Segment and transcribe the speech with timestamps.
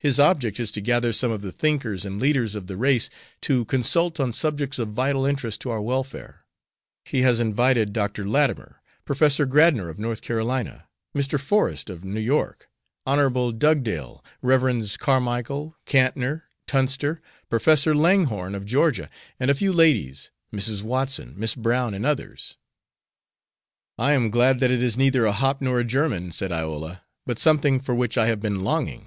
[0.00, 3.10] "His object is to gather some of the thinkers and leaders of the race
[3.40, 6.46] to consult on subjects of vital interest to our welfare.
[7.04, 8.24] He has invited Dr.
[8.24, 11.36] Latimer, Professor Gradnor, of North Carolina, Mr.
[11.36, 12.68] Forest, of New York,
[13.06, 13.50] Hon.
[13.58, 14.96] Dugdale, Revs.
[14.96, 17.20] Carmicle, Cantnor, Tunster,
[17.50, 19.10] Professor Langhorne, of Georgia,
[19.40, 20.80] and a few ladies, Mrs.
[20.84, 22.56] Watson, Miss Brown, and others."
[23.98, 27.40] "I am glad that it is neither a hop nor a german," said Iola, "but
[27.40, 29.06] something for which I have been longing."